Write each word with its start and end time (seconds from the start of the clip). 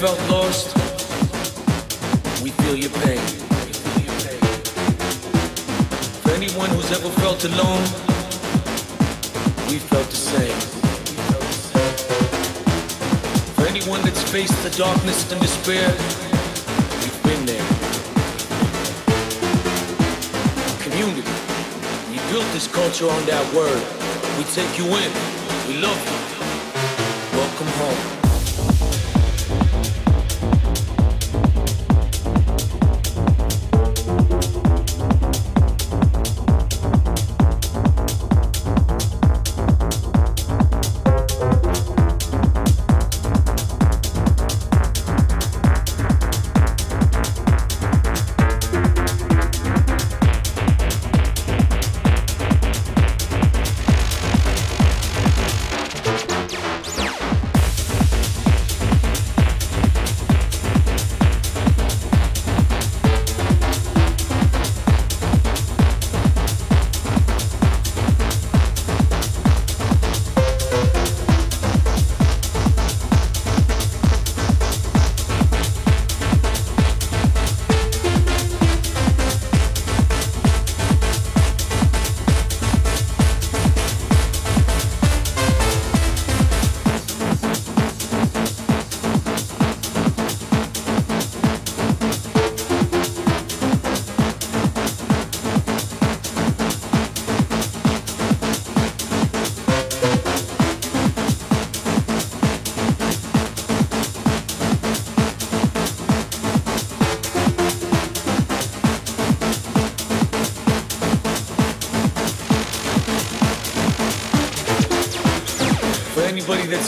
felt 0.00 0.20
lost, 0.28 0.76
we 2.42 2.50
feel 2.50 2.76
your 2.76 2.90
pain. 3.00 3.18
For 6.20 6.32
anyone 6.32 6.68
who's 6.68 6.92
ever 6.92 7.08
felt 7.22 7.42
alone, 7.46 7.80
we 9.70 9.78
felt 9.78 10.08
the 10.10 10.16
same. 10.16 10.58
For 13.54 13.66
anyone 13.66 14.02
that's 14.02 14.22
faced 14.30 14.62
the 14.62 14.70
darkness 14.76 15.32
and 15.32 15.40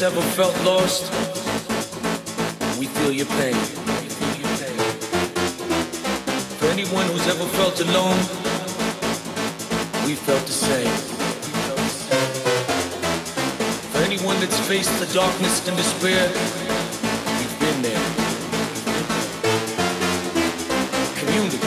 that's 0.00 0.14
ever 0.14 0.22
felt 0.36 0.54
lost, 0.64 1.10
we 2.78 2.86
feel 2.86 3.10
your 3.10 3.26
pain. 3.26 3.54
For 6.58 6.66
anyone 6.66 7.06
who's 7.06 7.26
ever 7.26 7.44
felt 7.58 7.80
alone, 7.80 8.18
we 10.06 10.14
felt 10.14 10.46
the 10.46 10.52
same. 10.52 10.94
For 13.90 13.98
anyone 13.98 14.38
that's 14.38 14.60
faced 14.68 14.96
the 15.00 15.12
darkness 15.12 15.66
and 15.66 15.76
despair, 15.76 16.28
we've 17.38 17.58
been 17.58 17.82
there. 17.82 18.04
Community, 21.18 21.58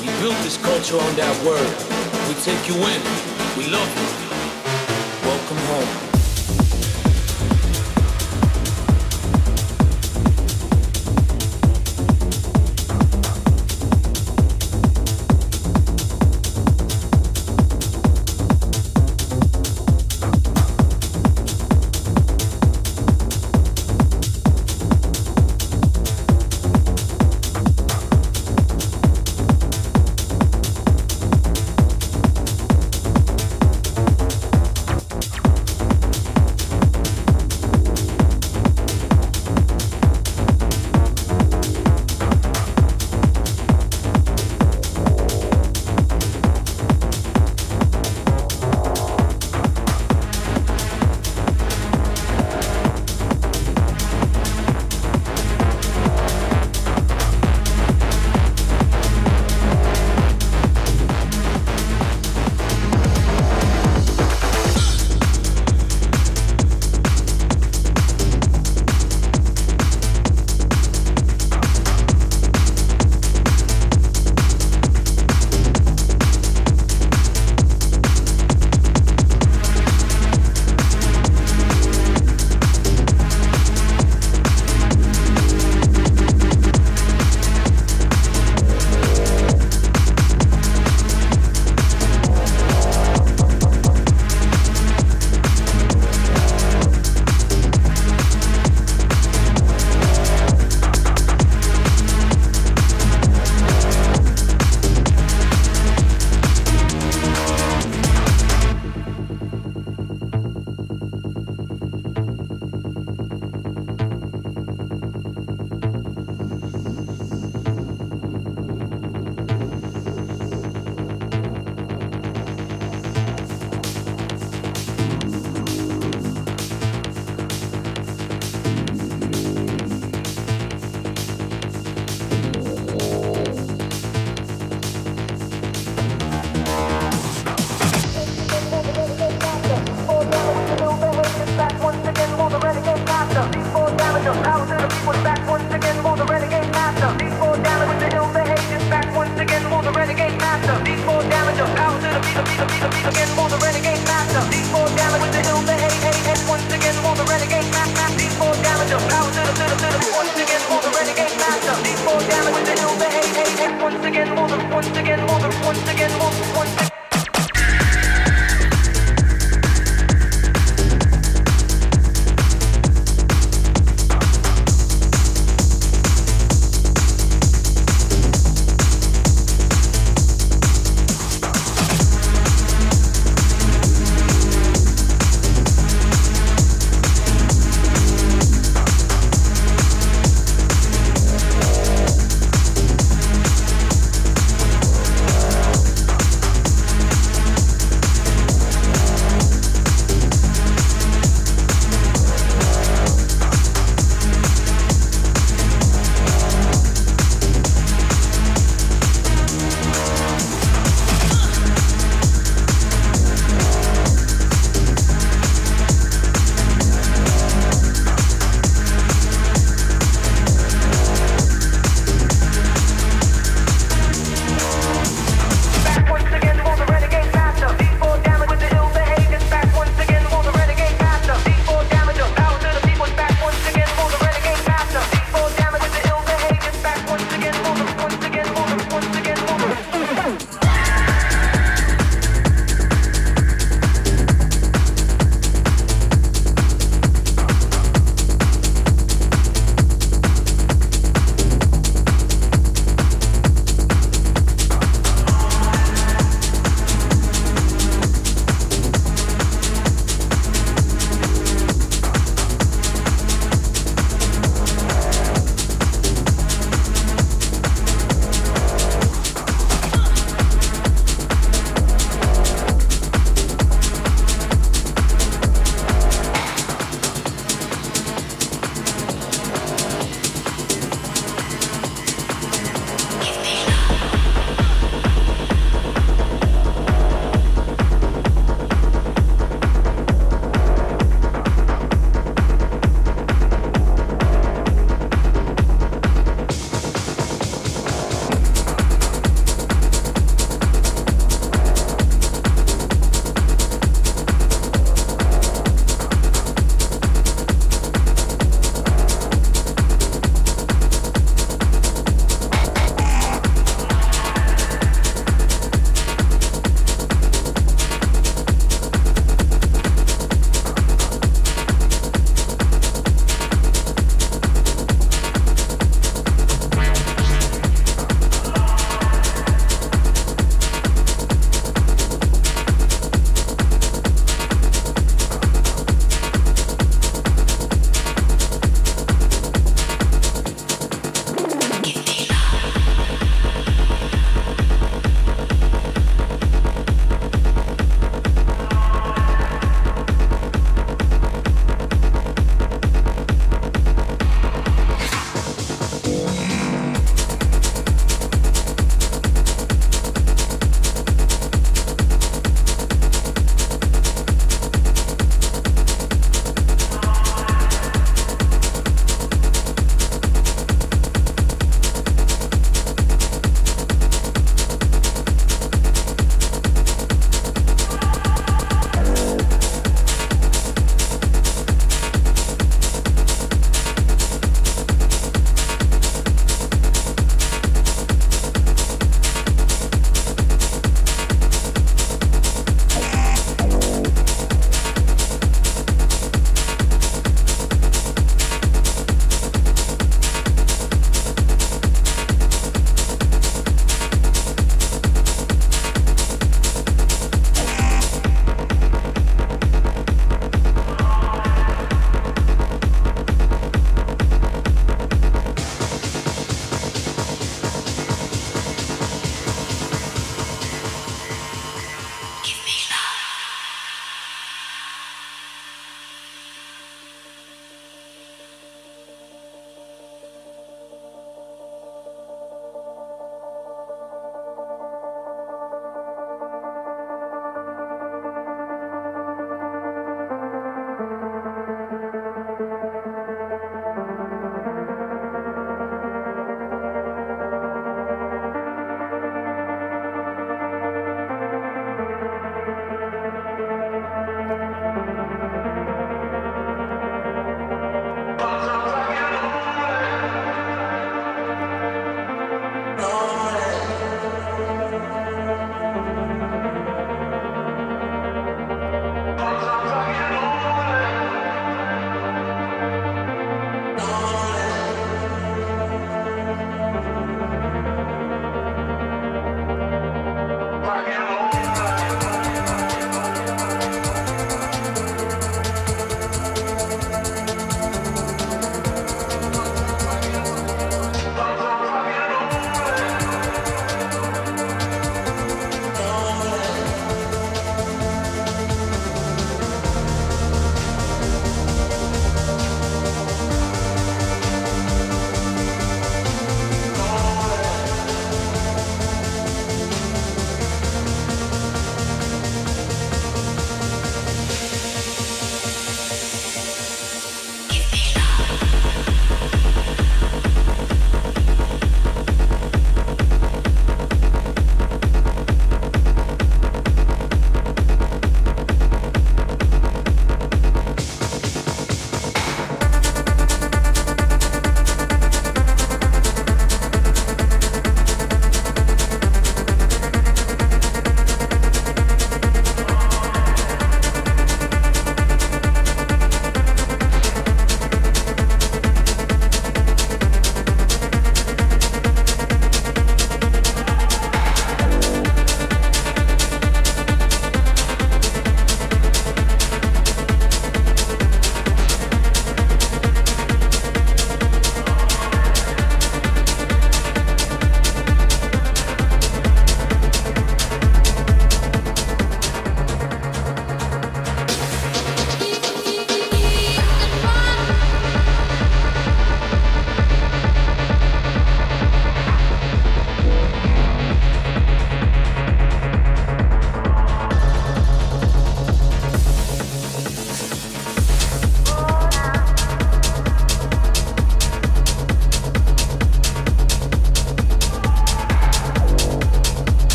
we 0.00 0.06
built 0.22 0.38
this 0.42 0.56
culture 0.56 0.96
on 0.96 1.16
that 1.16 1.36
word. 1.44 1.68
We 2.28 2.34
take 2.40 2.66
you 2.66 2.76
in, 2.76 3.02
we 3.58 3.70
love 3.70 3.92
you. 3.98 4.21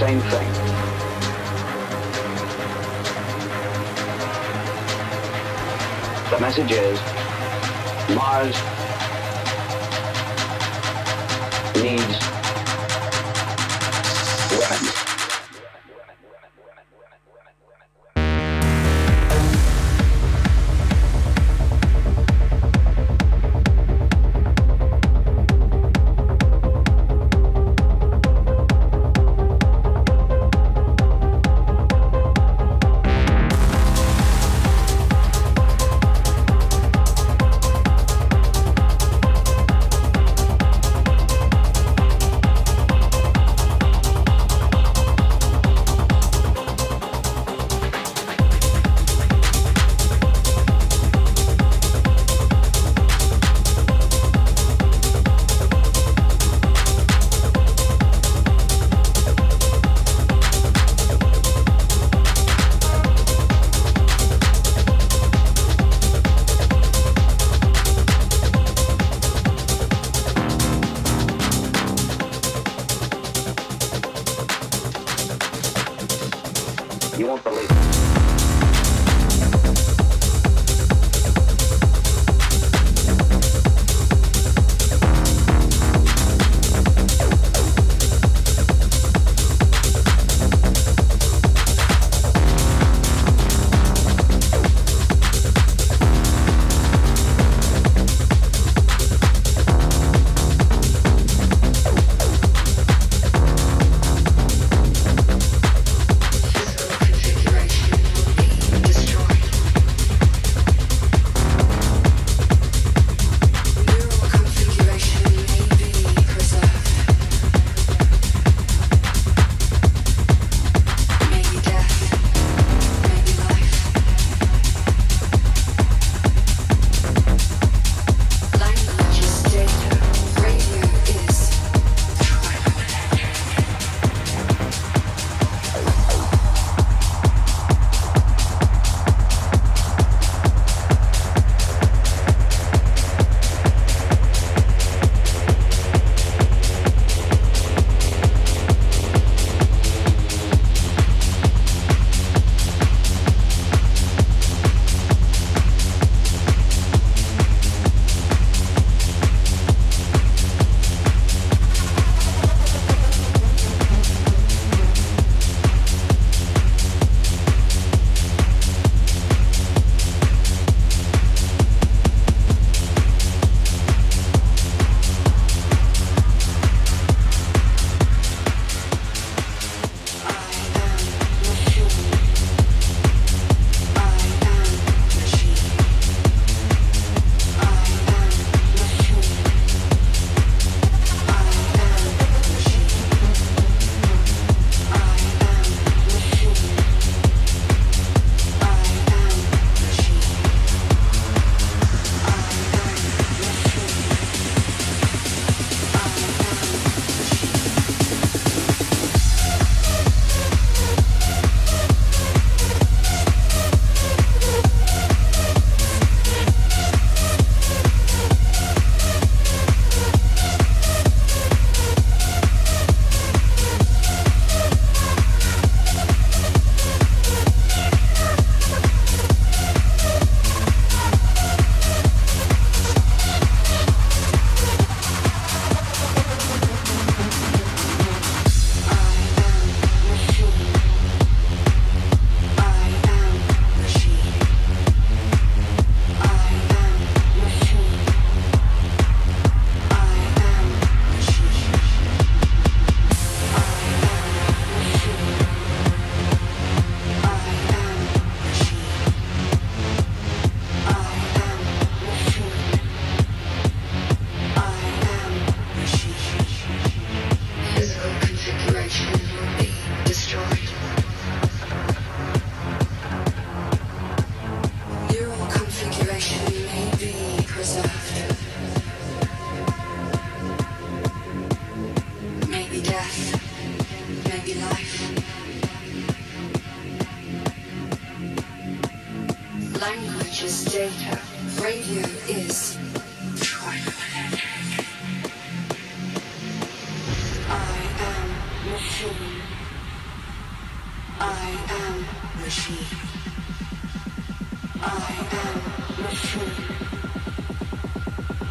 Same 0.00 0.18
thing. 0.22 0.49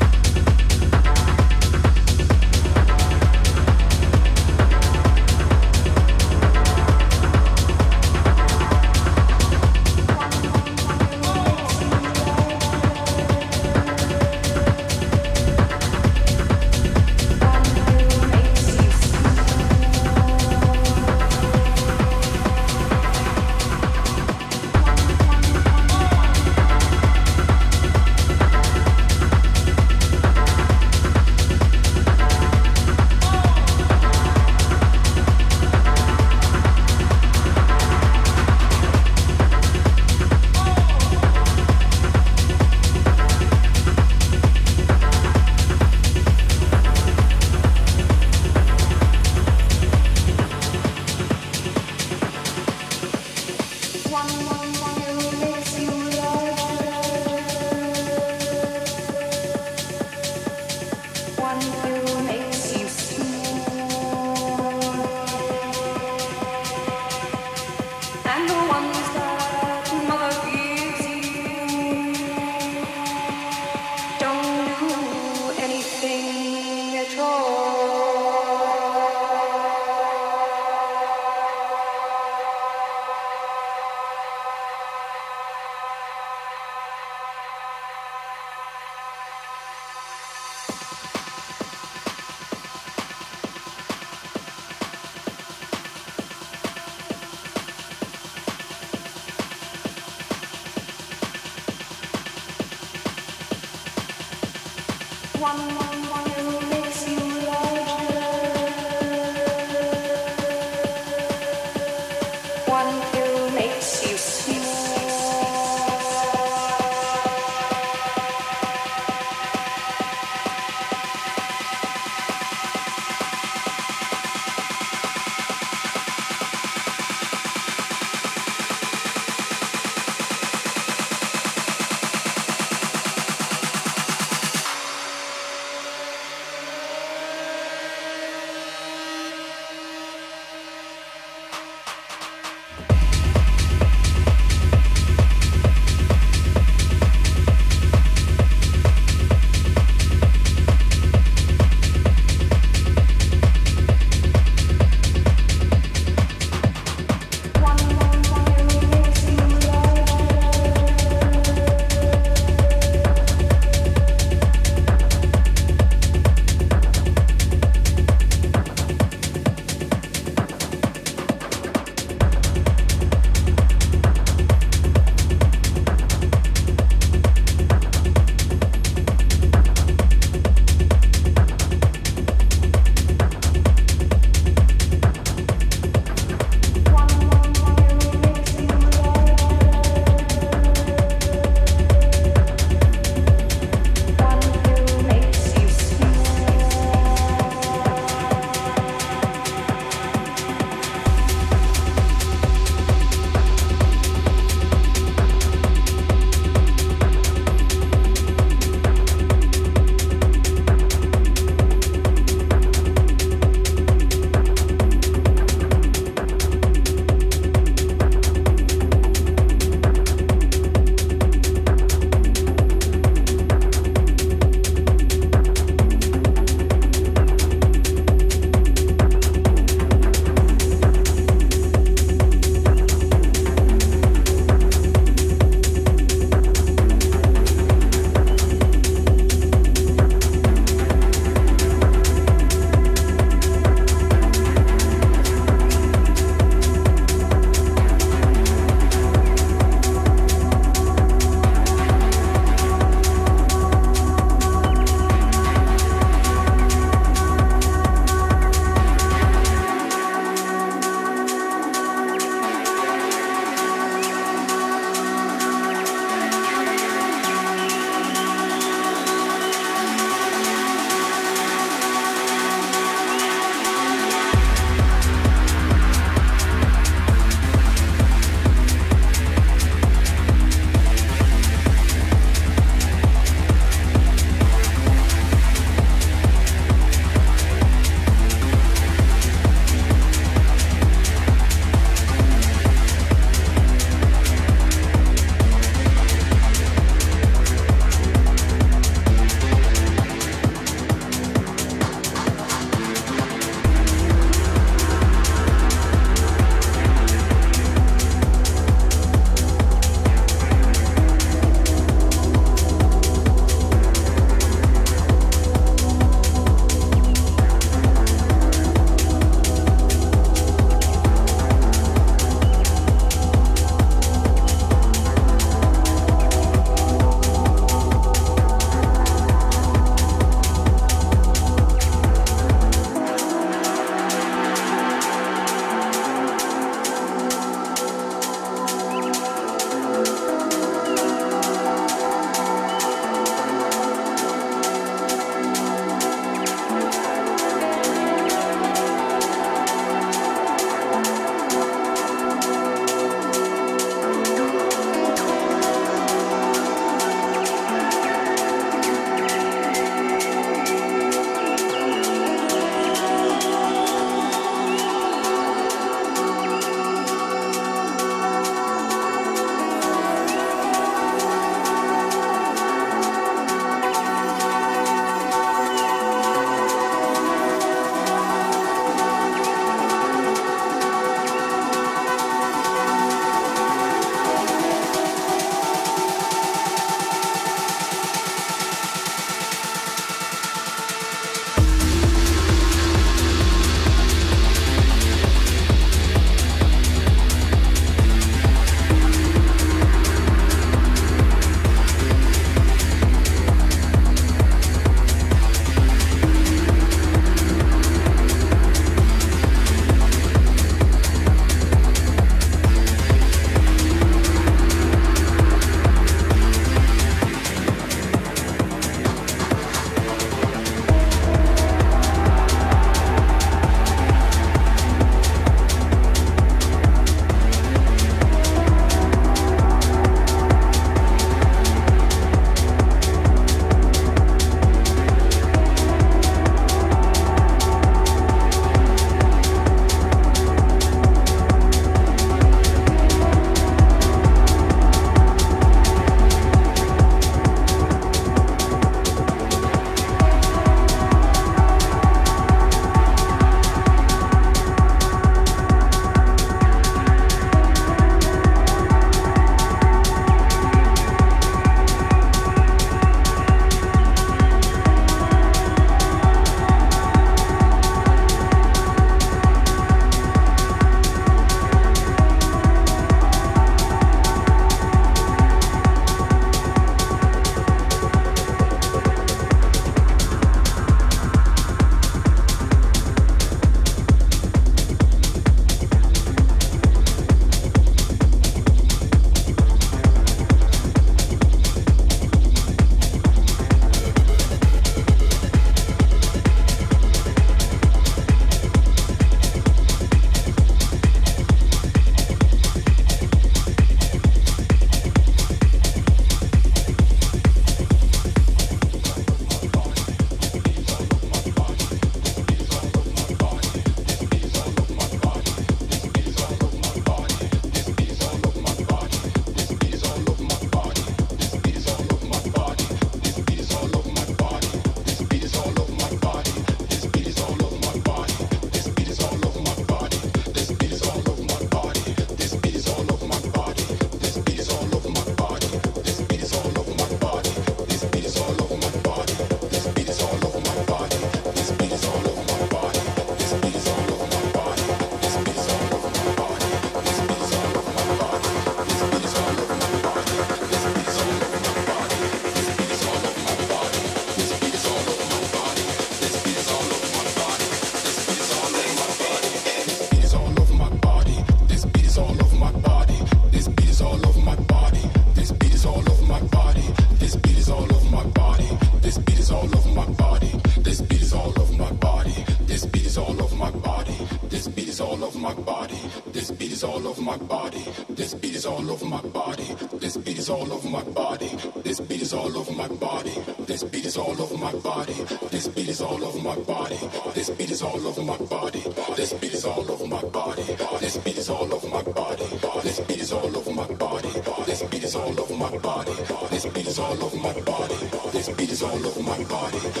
over 586.47 586.57
my 586.57 586.63
body. 586.63 586.97
This 587.35 587.49
beat 587.49 587.71
is 587.71 587.81
all 587.81 588.07
over 588.07 588.21
my 588.21 588.37
body. 588.37 588.83
This 589.15 589.33
beat 589.33 589.53
is 589.53 589.65
all 589.65 589.91
over 589.91 590.07
my 590.07 590.21
body. 590.21 590.63
This 590.99 591.17
beat 591.17 591.37
is 591.37 591.49
all 591.49 591.73
over 591.73 591.87
my 591.87 592.03
body. 592.03 592.45
This 592.83 592.99
beat 593.01 593.19
is 593.21 593.31
all 593.31 593.57
over 593.57 593.71
my 593.71 593.87
body. 593.87 594.29
This 594.65 594.83
beat 594.83 595.03
is 595.03 595.15
all 595.15 595.39
over 595.39 595.55
my 595.55 595.77
body. 595.77 596.11
This 596.49 596.65
beat 596.65 596.87
is 596.87 596.99
all 596.99 597.23
over 597.23 597.37
my 597.37 597.59
body. 597.61 597.95
This 598.31 598.49
beat 598.49 598.71
is 598.71 598.83
all 598.83 599.05
over 599.05 599.23
my 599.23 599.43
body. 599.43 600.00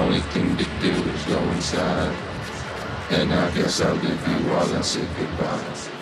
only 0.00 0.20
thing 0.20 0.56
to 0.56 0.64
do 0.80 0.90
is 0.90 1.24
go 1.24 1.38
inside. 1.52 2.14
And 3.10 3.32
I 3.32 3.50
guess 3.54 3.80
I'll 3.80 3.94
leave 3.94 4.28
you 4.28 4.50
while 4.50 4.76
I 4.76 4.80
say 4.82 5.06
goodbye. 5.18 5.97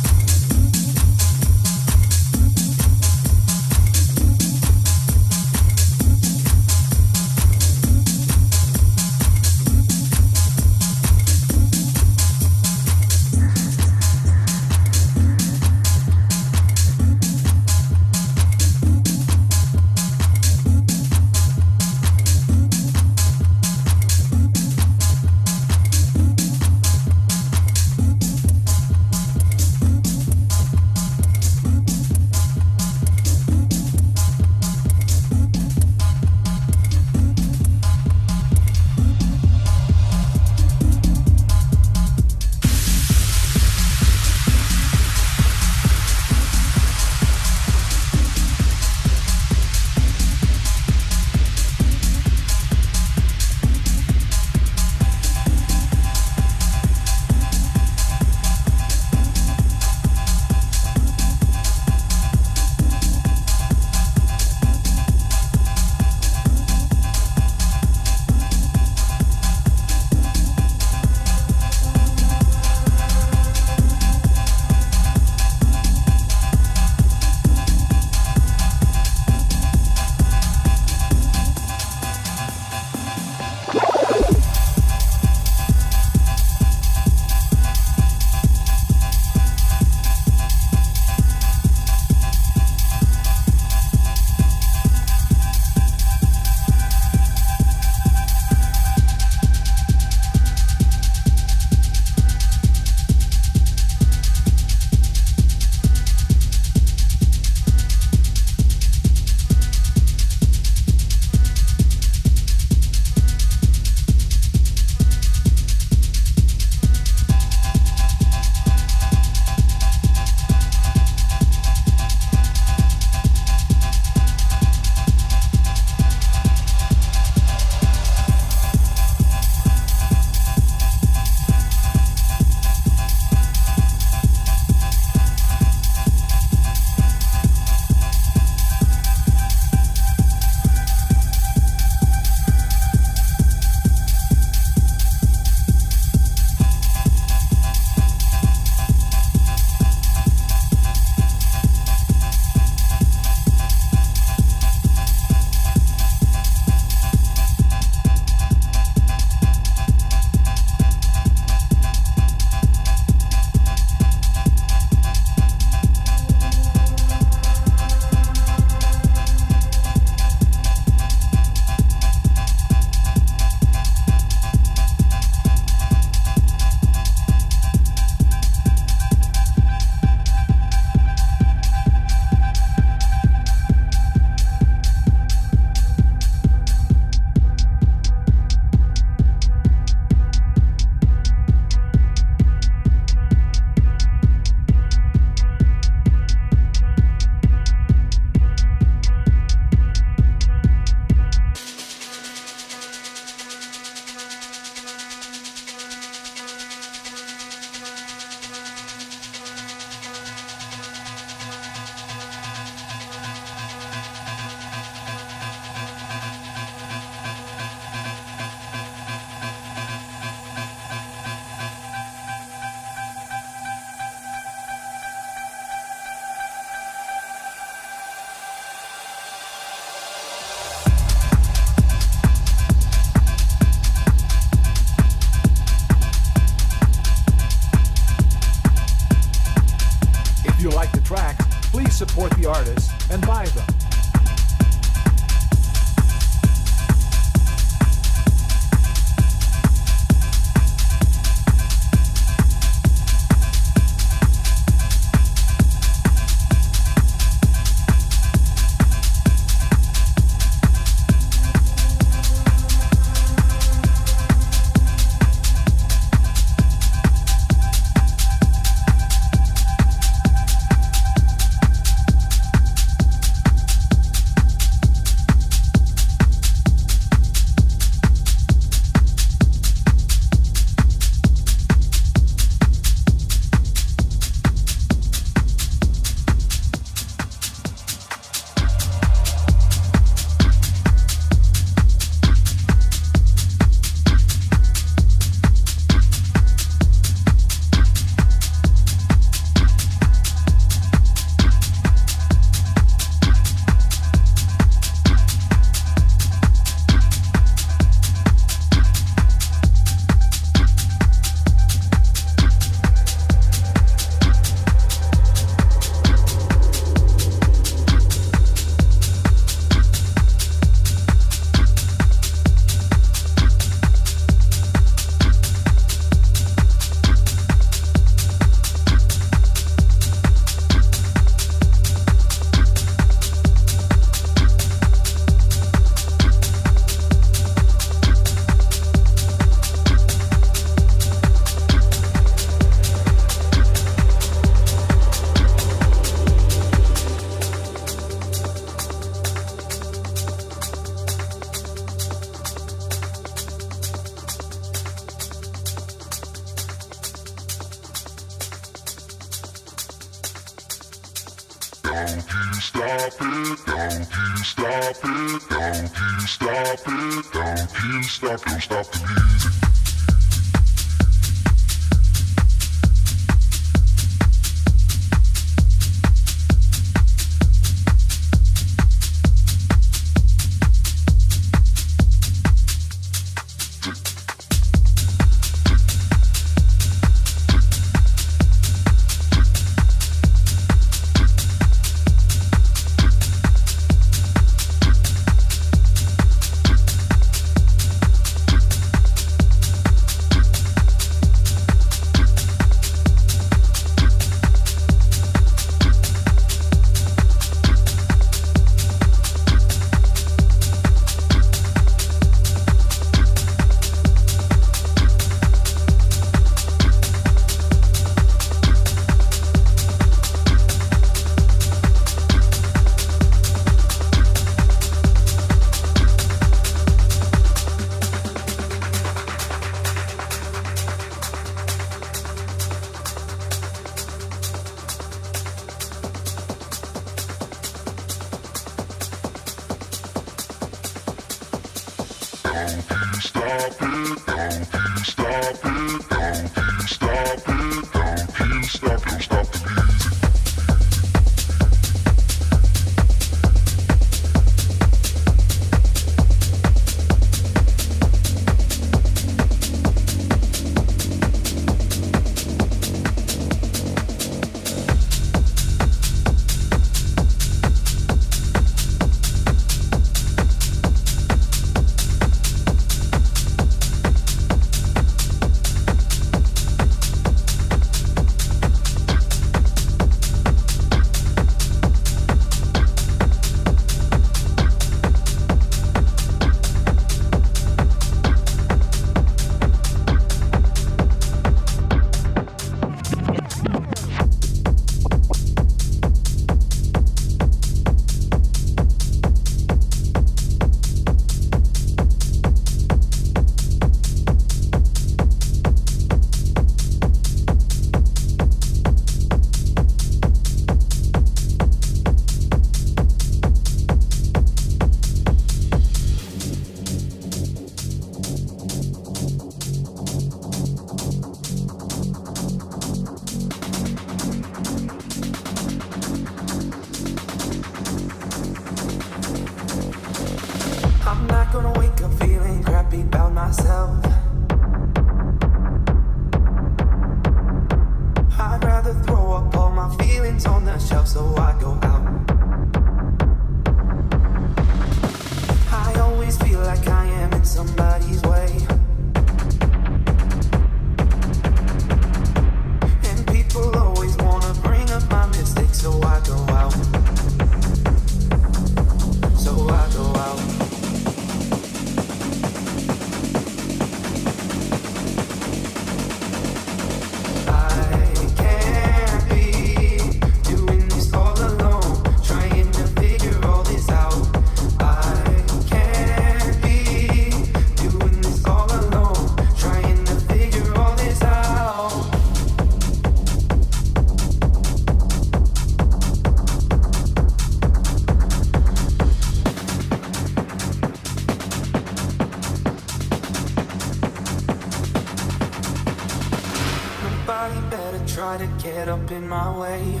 up 599.06 599.12
in 599.12 599.28
my 599.28 599.58
way. 599.58 600.00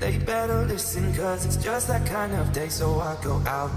They 0.00 0.18
better 0.18 0.64
listen, 0.66 1.14
cause 1.14 1.46
it's 1.46 1.56
just 1.56 1.88
that 1.88 2.04
kind 2.06 2.32
of 2.34 2.52
day, 2.52 2.68
so 2.68 2.98
I 2.98 3.16
go 3.22 3.36
out. 3.46 3.70